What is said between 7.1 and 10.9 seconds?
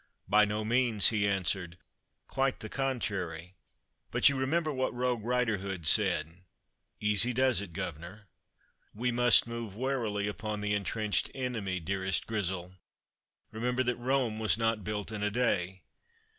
does it, guvner.' We must move warily upon the